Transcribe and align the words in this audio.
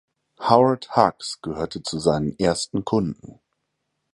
Howard 0.39 0.87
Hughes 0.95 1.37
gehörte 1.43 1.83
zu 1.83 1.99
seinen 1.99 2.35
ersten 2.39 2.83
Kunden. 2.83 3.39